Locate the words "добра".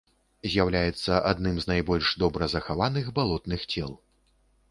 2.23-2.49